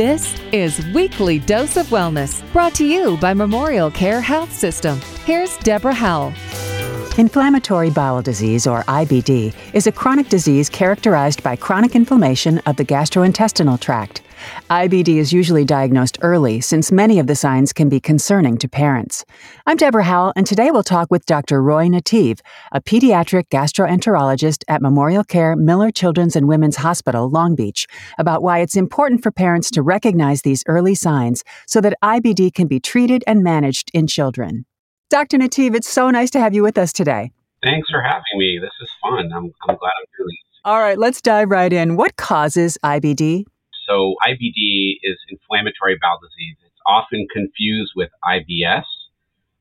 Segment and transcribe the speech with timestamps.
[0.00, 4.98] This is Weekly Dose of Wellness, brought to you by Memorial Care Health System.
[5.26, 6.32] Here's Deborah Howell.
[7.18, 12.84] Inflammatory bowel disease, or IBD, is a chronic disease characterized by chronic inflammation of the
[12.86, 14.22] gastrointestinal tract.
[14.70, 19.24] IBD is usually diagnosed early since many of the signs can be concerning to parents.
[19.66, 21.62] I'm Deborah Howell, and today we'll talk with Dr.
[21.62, 22.40] Roy Nattiv,
[22.72, 27.86] a pediatric gastroenterologist at Memorial Care Miller Children's and Women's Hospital, Long Beach,
[28.18, 32.68] about why it's important for parents to recognize these early signs so that IBD can
[32.68, 34.66] be treated and managed in children.
[35.10, 35.38] Dr.
[35.38, 37.32] Nattiv, it's so nice to have you with us today.
[37.62, 38.58] Thanks for having me.
[38.60, 39.30] This is fun.
[39.32, 40.60] I'm, I'm glad I'm doing this.
[40.64, 41.96] All right, let's dive right in.
[41.96, 43.44] What causes IBD?
[43.90, 46.56] So, IBD is inflammatory bowel disease.
[46.64, 48.84] It's often confused with IBS.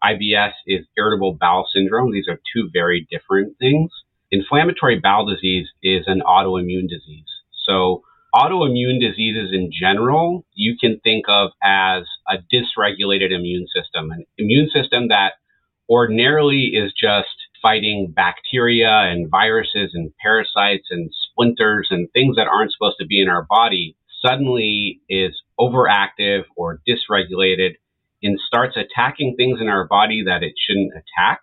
[0.03, 2.11] IBS is irritable bowel syndrome.
[2.11, 3.89] These are two very different things.
[4.31, 7.25] Inflammatory bowel disease is an autoimmune disease.
[7.67, 8.03] So,
[8.35, 14.69] autoimmune diseases in general, you can think of as a dysregulated immune system, an immune
[14.69, 15.33] system that
[15.89, 22.71] ordinarily is just fighting bacteria and viruses and parasites and splinters and things that aren't
[22.71, 27.75] supposed to be in our body suddenly is overactive or dysregulated
[28.21, 31.41] and starts attacking things in our body that it shouldn't attack.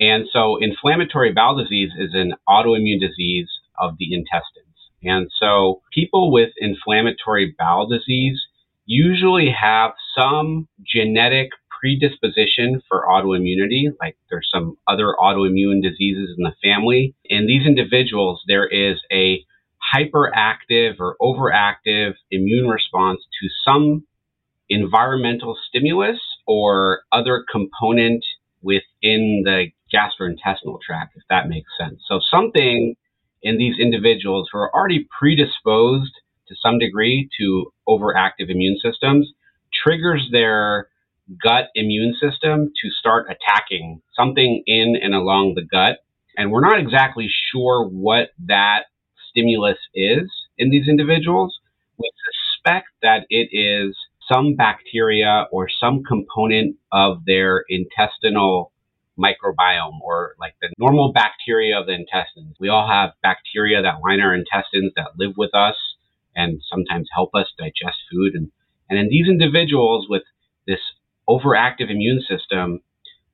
[0.00, 4.66] And so inflammatory bowel disease is an autoimmune disease of the intestines.
[5.02, 8.40] And so people with inflammatory bowel disease
[8.84, 11.50] usually have some genetic
[11.80, 17.14] predisposition for autoimmunity, like there's some other autoimmune diseases in the family.
[17.24, 19.44] In these individuals, there is a
[19.94, 24.04] hyperactive or overactive immune response to some
[24.68, 28.24] environmental stimulus or other component
[28.62, 32.00] within the gastrointestinal tract, if that makes sense.
[32.08, 32.94] So something
[33.42, 36.12] in these individuals who are already predisposed
[36.48, 39.32] to some degree to overactive immune systems
[39.84, 40.88] triggers their
[41.42, 45.98] gut immune system to start attacking something in and along the gut.
[46.36, 48.84] And we're not exactly sure what that
[49.32, 51.58] stimulus is in these individuals.
[51.98, 52.10] We
[52.62, 53.96] suspect that it is
[54.32, 58.72] some bacteria or some component of their intestinal
[59.18, 62.56] microbiome or like the normal bacteria of the intestines.
[62.60, 65.76] We all have bacteria that line our intestines that live with us
[66.34, 68.34] and sometimes help us digest food.
[68.34, 68.50] And,
[68.88, 70.22] and in these individuals with
[70.66, 70.80] this
[71.28, 72.80] overactive immune system,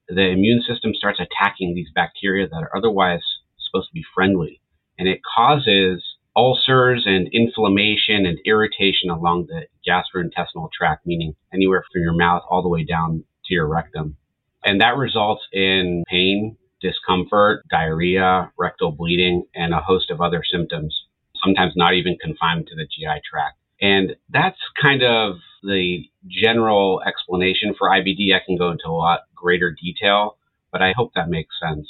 [0.09, 3.23] the immune system starts attacking these bacteria that are otherwise
[3.59, 4.61] supposed to be friendly.
[4.99, 6.03] And it causes
[6.37, 12.63] ulcers and inflammation and irritation along the gastrointestinal tract, meaning anywhere from your mouth all
[12.63, 14.17] the way down to your rectum.
[14.65, 21.05] And that results in pain, discomfort, diarrhea, rectal bleeding, and a host of other symptoms,
[21.43, 23.59] sometimes not even confined to the GI tract.
[23.81, 28.35] And that's kind of the general explanation for IBD.
[28.35, 30.37] I can go into a lot greater detail,
[30.71, 31.89] but I hope that makes sense.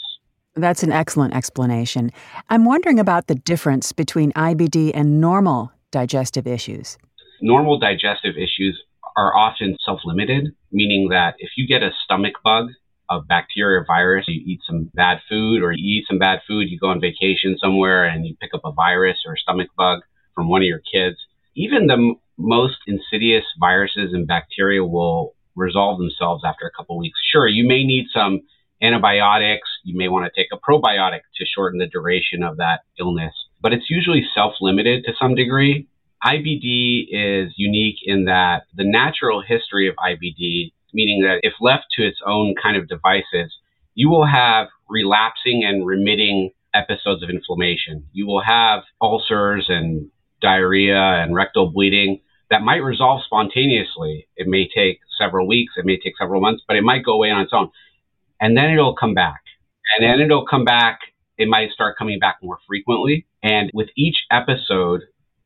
[0.59, 2.11] That's an excellent explanation.
[2.51, 6.99] I'm wondering about the difference between IBD and normal digestive issues.
[7.41, 8.83] Normal digestive issues
[9.17, 12.71] are often self limited, meaning that if you get a stomach bug,
[13.11, 16.69] a bacteria or virus, you eat some bad food, or you eat some bad food,
[16.69, 20.01] you go on vacation somewhere and you pick up a virus or a stomach bug
[20.35, 21.17] from one of your kids.
[21.55, 27.19] Even the m- most insidious viruses and bacteria will resolve themselves after a couple weeks.
[27.33, 28.41] Sure, you may need some
[28.83, 29.69] antibiotics.
[29.85, 33.73] You may want to take a probiotic to shorten the duration of that illness, but
[33.73, 35.89] it's usually self limited to some degree.
[36.25, 42.07] IBD is unique in that the natural history of IBD, meaning that if left to
[42.07, 43.57] its own kind of devices,
[43.95, 48.05] you will have relapsing and remitting episodes of inflammation.
[48.13, 50.11] You will have ulcers and
[50.41, 54.29] diarrhea and rectal bleeding that might resolve spontaneously.
[54.37, 57.31] It may take several weeks, it may take several months, but it might go away
[57.31, 57.71] on its own.
[58.41, 59.41] And then it'll come back.
[59.97, 61.01] And then it'll come back.
[61.37, 63.27] It might start coming back more frequently.
[63.43, 65.03] And with each episode,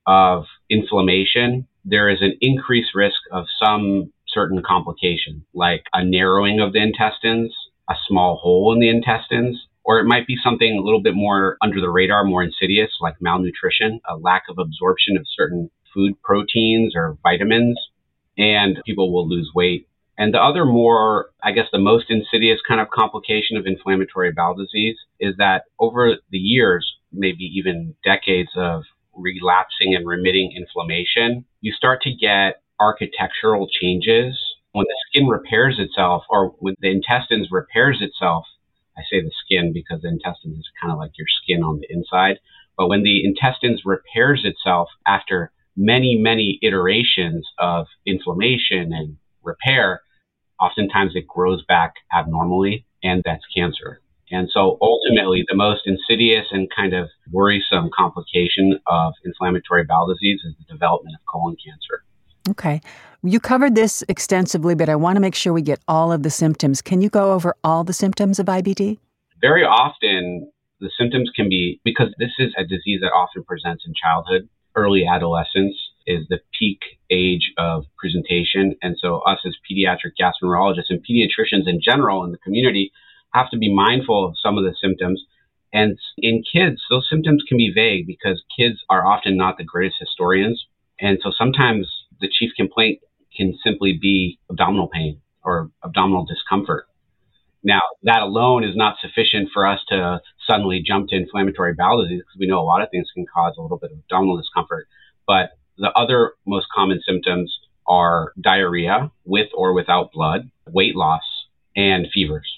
[0.07, 6.73] of inflammation, there is an increased risk of some certain complication, like a narrowing of
[6.73, 7.55] the intestines,
[7.91, 11.57] a small hole in the intestines, or it might be something a little bit more
[11.61, 16.95] under the radar, more insidious, like malnutrition, a lack of absorption of certain food proteins
[16.97, 17.79] or vitamins,
[18.39, 19.87] and people will lose weight.
[20.23, 24.55] And the other more, I guess, the most insidious kind of complication of inflammatory bowel
[24.55, 28.85] disease is that over the years, maybe even decades of
[29.15, 34.39] relapsing and remitting inflammation, you start to get architectural changes.
[34.71, 38.45] When the skin repairs itself, or when the intestines repairs itself,
[38.97, 41.89] I say the skin because the intestines is kind of like your skin on the
[41.91, 42.39] inside.
[42.79, 50.03] But when the intestines repairs itself after many, many iterations of inflammation and repair,
[50.63, 54.01] oftentimes it grows back abnormally, and that's cancer.
[54.31, 60.41] And so ultimately, the most insidious and kind of worrisome complication of inflammatory bowel disease
[60.45, 62.05] is the development of colon cancer.
[62.49, 62.81] Okay.
[63.23, 66.31] You covered this extensively, but I want to make sure we get all of the
[66.31, 66.81] symptoms.
[66.81, 68.99] Can you go over all the symptoms of IBD?
[69.41, 70.51] Very often,
[70.81, 75.05] the symptoms can be because this is a disease that often presents in childhood, early
[75.07, 75.77] adolescence
[76.07, 78.77] is the peak age of presentation.
[78.83, 82.93] And so, us as pediatric gastroenterologists and pediatricians in general in the community
[83.35, 85.23] have to be mindful of some of the symptoms.
[85.73, 89.97] And in kids, those symptoms can be vague because kids are often not the greatest
[90.01, 90.67] historians.
[91.01, 91.89] And so sometimes
[92.21, 93.01] the chief complaint
[93.35, 96.87] can simply be abdominal pain or abdominal discomfort.
[97.65, 102.21] Now, that alone is not sufficient for us to suddenly jump to inflammatory bowel disease
[102.21, 104.89] because we know a lot of things can cause a little bit of abdominal discomfort.
[105.27, 105.51] But
[105.83, 107.55] the other most common symptoms
[107.87, 111.23] are diarrhea with or without blood, weight loss,
[111.77, 112.51] and fevers.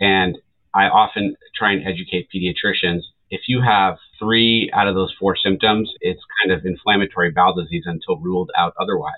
[0.00, 0.38] And
[0.74, 5.92] I often try and educate pediatricians if you have three out of those four symptoms,
[6.00, 9.12] it's kind of inflammatory bowel disease until ruled out otherwise.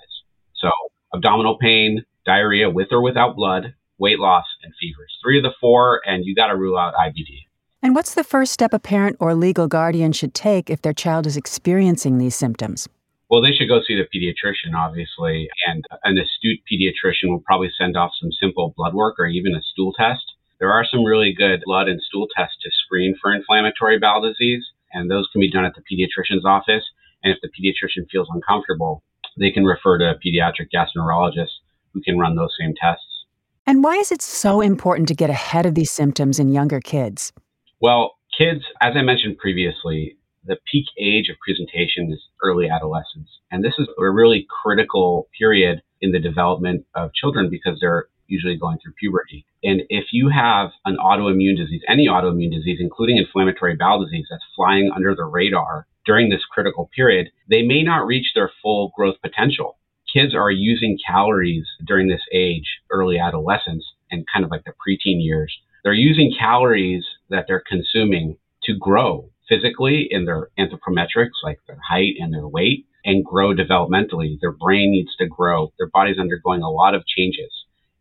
[0.55, 0.69] So,
[1.13, 5.17] abdominal pain, diarrhea with or without blood, weight loss, and fevers.
[5.23, 7.45] Three of the four, and you got to rule out IBD.
[7.81, 11.25] And what's the first step a parent or legal guardian should take if their child
[11.25, 12.87] is experiencing these symptoms?
[13.31, 17.95] Well, they should go see the pediatrician, obviously, and an astute pediatrician will probably send
[17.95, 20.33] off some simple blood work or even a stool test.
[20.59, 24.65] There are some really good blood and stool tests to screen for inflammatory bowel disease,
[24.91, 26.83] and those can be done at the pediatrician's office.
[27.23, 29.01] And if the pediatrician feels uncomfortable,
[29.39, 31.55] they can refer to a pediatric gastroenterologist
[31.93, 33.25] who can run those same tests.
[33.65, 37.31] And why is it so important to get ahead of these symptoms in younger kids?
[37.79, 43.29] Well, kids, as I mentioned previously, the peak age of presentation is early adolescence.
[43.51, 48.57] And this is a really critical period in the development of children because they're usually
[48.57, 49.45] going through puberty.
[49.63, 54.43] And if you have an autoimmune disease, any autoimmune disease, including inflammatory bowel disease that's
[54.55, 59.17] flying under the radar during this critical period, they may not reach their full growth
[59.21, 59.77] potential.
[60.11, 65.23] Kids are using calories during this age, early adolescence, and kind of like the preteen
[65.23, 65.55] years.
[65.83, 72.15] They're using calories that they're consuming to grow physically in their anthropometrics, like their height
[72.19, 74.39] and their weight, and grow developmentally.
[74.39, 75.73] Their brain needs to grow.
[75.77, 77.51] Their body's undergoing a lot of changes.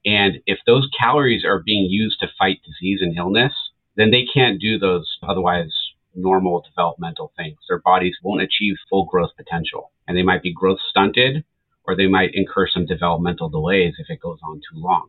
[0.04, 3.52] And if those calories are being used to fight disease and illness,
[3.96, 5.72] then they can't do those otherwise
[6.14, 7.58] normal developmental things.
[7.68, 9.92] Their bodies won't achieve full growth potential.
[10.08, 11.44] And they might be growth stunted
[11.86, 15.08] or they might incur some developmental delays if it goes on too long.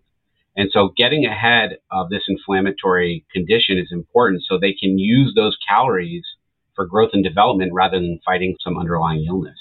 [0.56, 5.57] And so getting ahead of this inflammatory condition is important so they can use those
[5.68, 6.24] calories
[6.75, 9.57] for growth and development rather than fighting some underlying illness.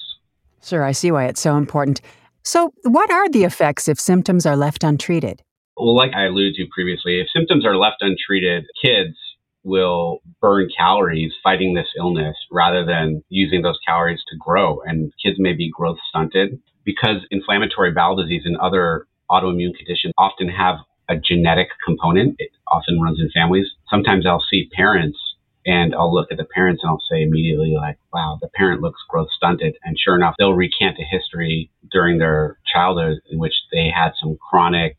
[0.62, 2.00] Sure, I see why it's so important.
[2.42, 5.42] So, what are the effects if symptoms are left untreated?
[5.76, 9.16] Well, like I alluded to previously, if symptoms are left untreated, kids
[9.62, 14.80] will burn calories fighting this illness rather than using those calories to grow.
[14.84, 20.48] And kids may be growth stunted because inflammatory bowel disease and other autoimmune conditions often
[20.48, 20.76] have
[21.08, 22.36] a genetic component.
[22.38, 23.66] It often runs in families.
[23.88, 25.18] Sometimes I'll see parents
[25.66, 29.00] and I'll look at the parents and I'll say immediately, like, wow, the parent looks
[29.08, 29.76] growth stunted.
[29.84, 34.38] And sure enough, they'll recant a history during their childhood in which they had some
[34.50, 34.96] chronic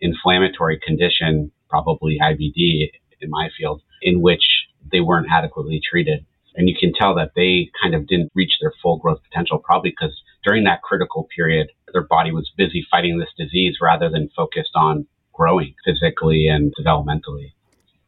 [0.00, 2.90] inflammatory condition, probably IBD
[3.20, 4.44] in my field, in which
[4.90, 6.26] they weren't adequately treated.
[6.54, 9.90] And you can tell that they kind of didn't reach their full growth potential, probably
[9.90, 14.74] because during that critical period, their body was busy fighting this disease rather than focused
[14.74, 17.52] on growing physically and developmentally.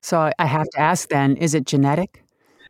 [0.01, 2.23] So I have to ask then, is it genetic?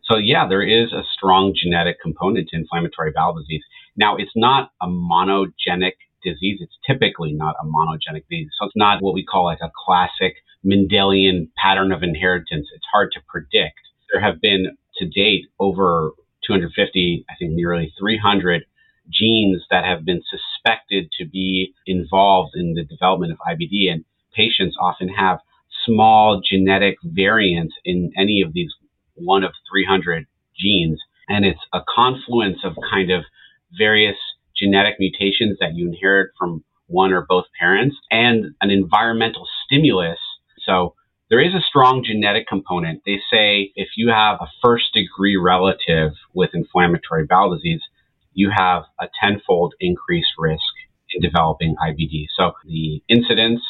[0.05, 3.63] So, yeah, there is a strong genetic component to inflammatory bowel disease.
[3.97, 6.59] Now, it's not a monogenic disease.
[6.61, 8.51] It's typically not a monogenic disease.
[8.59, 12.69] So, it's not what we call like a classic Mendelian pattern of inheritance.
[12.75, 13.81] It's hard to predict.
[14.13, 16.13] There have been to date over
[16.47, 18.65] 250, I think nearly 300
[19.13, 23.93] genes that have been suspected to be involved in the development of IBD.
[23.93, 25.39] And patients often have
[25.85, 28.73] small genetic variants in any of these
[29.15, 30.27] one of 300
[30.59, 31.01] genes.
[31.29, 33.25] And it's a confluence of kind of
[33.77, 34.17] various
[34.57, 40.19] genetic mutations that you inherit from one or both parents and an environmental stimulus.
[40.67, 40.95] So
[41.31, 43.03] there is a strong genetic component.
[43.07, 47.81] They say if you have a first degree relative with inflammatory bowel disease,
[48.35, 50.63] you have a tenfold increased risk
[51.15, 52.27] in developing IBD.
[52.37, 53.63] So the incidence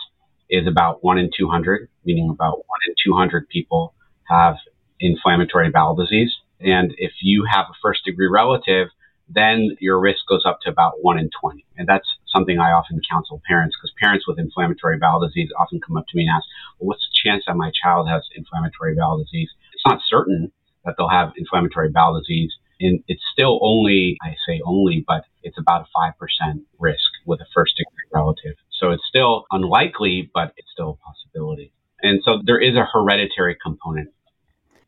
[0.51, 3.95] is about 1 in 200, meaning about 1 in 200 people
[4.29, 4.57] have
[5.01, 6.33] inflammatory bowel disease.
[6.61, 8.89] And if you have a first degree relative,
[9.29, 11.65] then your risk goes up to about 1 in 20.
[11.77, 15.97] And that's something I often counsel parents because parents with inflammatory bowel disease often come
[15.97, 16.45] up to me and ask,
[16.79, 19.49] well, what's the chance that my child has inflammatory bowel disease?
[19.73, 20.53] It's not certain
[20.85, 22.53] that they'll have inflammatory bowel disease.
[22.81, 27.47] And it's still only, I say only, but it's about a 5% risk with a
[27.55, 28.57] first degree relative.
[28.81, 31.73] So it's still unlikely, but it's still a possibility.
[32.03, 34.11] And so there is a hereditary component.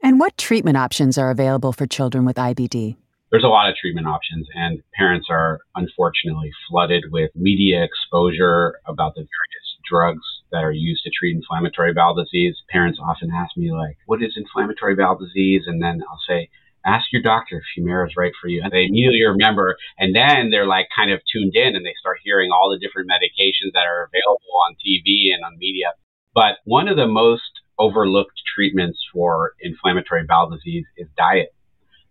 [0.03, 2.97] And what treatment options are available for children with IBD?
[3.31, 9.15] There's a lot of treatment options, and parents are unfortunately flooded with media exposure about
[9.15, 12.55] the various drugs that are used to treat inflammatory bowel disease.
[12.71, 15.65] Parents often ask me, like, what is inflammatory bowel disease?
[15.67, 16.49] And then I'll say,
[16.87, 18.63] ask your doctor if Humira is right for you.
[18.63, 22.19] And they immediately remember, and then they're like kind of tuned in and they start
[22.23, 25.93] hearing all the different medications that are available on TV and on media.
[26.35, 31.55] But one of the most overlooked treatments for inflammatory bowel disease is diet.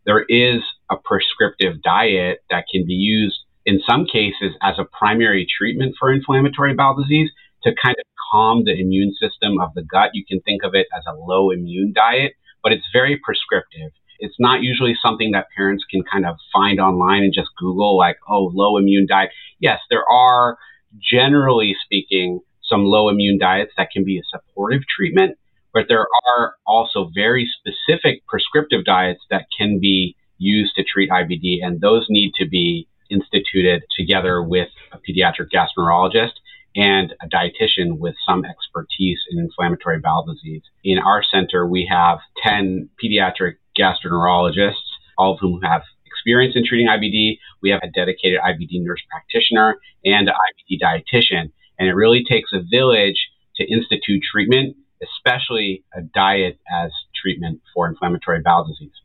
[0.06, 5.48] There is a prescriptive diet that can be used in some cases as a primary
[5.58, 7.32] treatment for inflammatory bowel disease
[7.64, 10.12] to kind of calm the immune system of the gut.
[10.14, 13.92] You can think of it as a low immune diet, but it's very prescriptive.
[14.20, 18.18] It's not usually something that parents can kind of find online and just Google, like,
[18.30, 19.32] oh, low immune diet.
[19.60, 20.58] Yes, there are,
[21.00, 25.38] generally speaking, some low immune diets that can be a supportive treatment,
[25.74, 26.08] but there
[26.38, 32.06] are also very specific prescriptive diets that can be used to treat IBD, and those
[32.10, 36.34] need to be instituted together with a pediatric gastroenterologist
[36.76, 40.64] and a dietitian with some expertise in inflammatory bowel disease.
[40.84, 44.74] In our center, we have 10 pediatric gastroenterologists,
[45.18, 47.38] all of whom have experience in treating IBD.
[47.62, 51.52] We have a dedicated IBD nurse practitioner and an IBD dietitian.
[51.78, 56.92] And it really takes a village to institute treatment, especially a diet as
[57.22, 58.96] treatment for inflammatory bowel disease.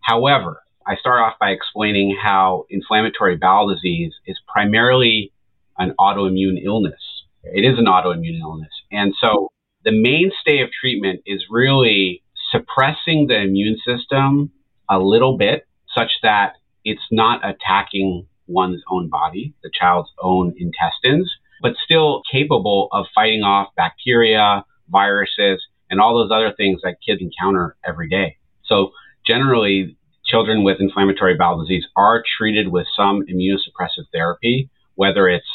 [0.00, 5.32] However, I start off by explaining how inflammatory bowel disease is primarily
[5.78, 7.00] an autoimmune illness.
[7.44, 8.72] It is an autoimmune illness.
[8.90, 9.48] And so
[9.84, 14.52] the mainstay of treatment is really suppressing the immune system
[14.88, 15.66] a little bit
[15.96, 16.54] such that
[16.84, 21.30] it's not attacking one's own body, the child's own intestines,
[21.60, 27.20] but still capable of fighting off bacteria, viruses, and all those other things that kids
[27.20, 28.36] encounter every day.
[28.64, 28.90] So
[29.26, 35.46] generally, children with inflammatory bowel disease are treated with some immunosuppressive therapy, whether it's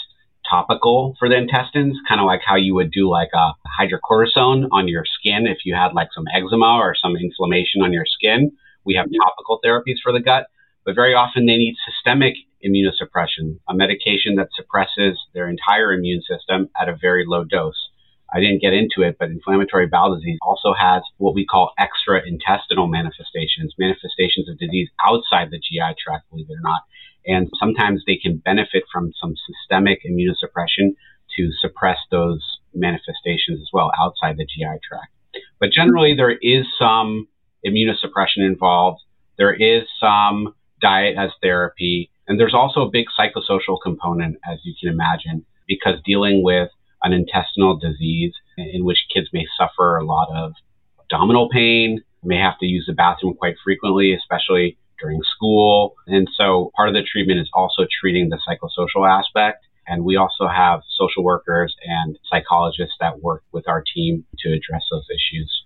[0.50, 4.88] topical for the intestines, kind of like how you would do like a hydrocortisone on
[4.88, 8.51] your skin if you had like some eczema or some inflammation on your skin.
[8.86, 9.22] We have mm-hmm.
[9.22, 10.48] topical therapies for the gut,
[10.86, 12.36] but very often they need systemic
[12.66, 17.89] immunosuppression, a medication that suppresses their entire immune system at a very low dose.
[18.34, 22.22] I didn't get into it, but inflammatory bowel disease also has what we call extra
[22.27, 26.82] intestinal manifestations, manifestations of disease outside the GI tract, believe it or not.
[27.27, 30.96] And sometimes they can benefit from some systemic immunosuppression
[31.38, 32.41] to suppress those
[32.74, 35.12] manifestations as well outside the GI tract.
[35.60, 37.27] But generally, there is some
[37.65, 39.01] immunosuppression involved.
[39.38, 42.10] There is some diet as therapy.
[42.27, 46.69] And there's also a big psychosocial component, as you can imagine, because dealing with
[47.03, 50.53] an intestinal disease in which kids may suffer a lot of
[51.00, 55.96] abdominal pain, may have to use the bathroom quite frequently, especially during school.
[56.08, 59.66] And so part of the treatment is also treating the psychosocial aspect.
[59.88, 64.84] And we also have social workers and psychologists that work with our team to address
[64.92, 65.63] those issues.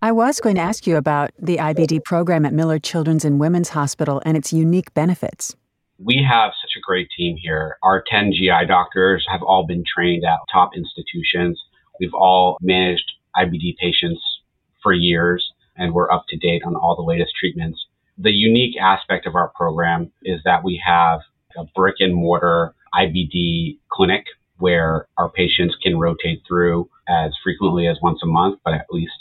[0.00, 3.70] I was going to ask you about the IBD program at Miller Children's and Women's
[3.70, 5.56] Hospital and its unique benefits.
[5.98, 7.78] We have such a great team here.
[7.82, 11.60] Our 10 GI doctors have all been trained at top institutions.
[11.98, 14.20] We've all managed IBD patients
[14.82, 17.83] for years, and we're up to date on all the latest treatments.
[18.18, 21.20] The unique aspect of our program is that we have
[21.56, 24.24] a brick and mortar IBD clinic
[24.58, 29.12] where our patients can rotate through as frequently as once a month, but at least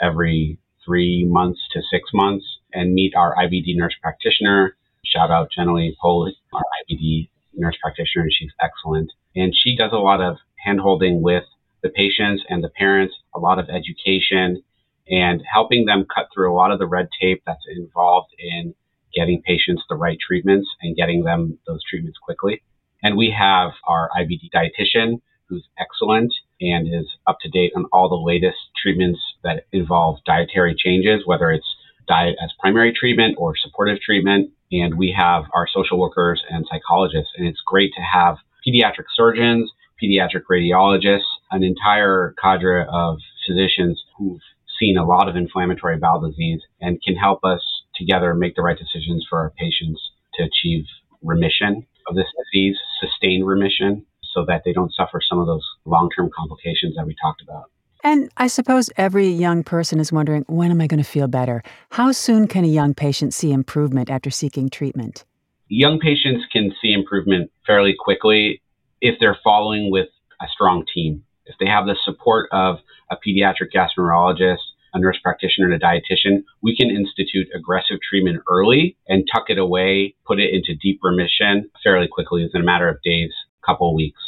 [0.00, 4.76] every three months to six months, and meet our IBD nurse practitioner.
[5.04, 8.24] Shout out Jenny Polich, our IBD nurse practitioner.
[8.24, 9.10] And she's excellent.
[9.34, 11.44] And she does a lot of handholding with
[11.82, 14.62] the patients and the parents, a lot of education,
[15.08, 18.74] and helping them cut through a lot of the red tape that's involved in
[19.14, 22.62] getting patients the right treatments and getting them those treatments quickly.
[23.02, 28.08] And we have our IBD dietitian who's excellent and is up to date on all
[28.08, 31.66] the latest treatments that involve dietary changes, whether it's
[32.08, 34.50] diet as primary treatment or supportive treatment.
[34.70, 37.32] And we have our social workers and psychologists.
[37.36, 39.70] And it's great to have pediatric surgeons,
[40.02, 44.40] pediatric radiologists, an entire cadre of physicians who've
[44.82, 47.60] seen a lot of inflammatory bowel disease and can help us
[47.94, 50.00] together make the right decisions for our patients
[50.34, 50.84] to achieve
[51.22, 56.08] remission of this disease, sustained remission, so that they don't suffer some of those long
[56.16, 57.70] term complications that we talked about.
[58.02, 61.62] And I suppose every young person is wondering when am I going to feel better?
[61.90, 65.24] How soon can a young patient see improvement after seeking treatment?
[65.68, 68.60] Young patients can see improvement fairly quickly
[69.00, 70.08] if they're following with
[70.40, 71.22] a strong team.
[71.46, 72.78] If they have the support of
[73.10, 74.58] a pediatric gastroenterologist,
[74.94, 79.58] a nurse practitioner, and a dietitian, we can institute aggressive treatment early and tuck it
[79.58, 83.32] away, put it into deep remission fairly quickly within a matter of days,
[83.64, 84.20] couple of weeks.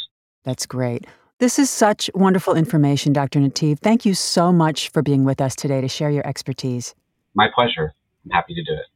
[0.44, 1.06] That's great.
[1.38, 3.40] This is such wonderful information, Dr.
[3.40, 3.80] Nattiv.
[3.80, 6.94] Thank you so much for being with us today to share your expertise.
[7.35, 7.92] My pleasure.
[8.25, 8.87] I'm happy to do it.